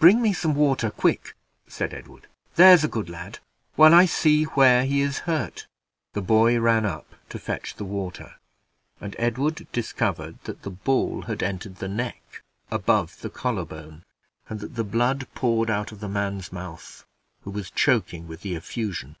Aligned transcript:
"Bring 0.00 0.20
me 0.20 0.32
some 0.32 0.56
water, 0.56 0.90
quick," 0.90 1.36
said 1.68 1.94
Edward, 1.94 2.26
"there's 2.56 2.82
a 2.82 2.88
good 2.88 3.08
lad, 3.08 3.38
while 3.76 3.94
I 3.94 4.04
see 4.04 4.42
where 4.42 4.84
he 4.84 5.00
is 5.00 5.18
hurt." 5.30 5.68
The 6.12 6.20
boy 6.20 6.58
ran 6.58 6.84
up 6.84 7.14
to 7.28 7.38
fetch 7.38 7.76
the 7.76 7.84
water, 7.84 8.34
and 9.00 9.14
Edward 9.16 9.68
discovered 9.70 10.40
that 10.42 10.62
the 10.62 10.70
ball 10.72 11.22
had 11.22 11.40
entered 11.40 11.76
the 11.76 11.86
neck 11.86 12.42
above 12.68 13.20
the 13.20 13.30
collar 13.30 13.64
bone, 13.64 14.02
and 14.48 14.58
that 14.58 14.74
the 14.74 14.82
blood 14.82 15.28
poured 15.36 15.70
out 15.70 15.92
of 15.92 16.00
the 16.00 16.08
man's 16.08 16.52
mouth, 16.52 17.06
who 17.42 17.52
was 17.52 17.70
choking 17.70 18.26
with 18.26 18.40
the 18.40 18.56
effusion. 18.56 19.14